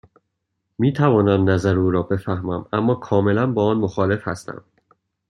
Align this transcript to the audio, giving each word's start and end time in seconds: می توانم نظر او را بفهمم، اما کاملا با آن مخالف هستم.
می 0.79 0.93
توانم 0.93 1.49
نظر 1.49 1.77
او 1.79 1.91
را 1.91 2.01
بفهمم، 2.03 2.65
اما 2.73 2.95
کاملا 2.95 3.47
با 3.51 3.65
آن 3.65 3.77
مخالف 3.77 4.27
هستم. 4.27 4.63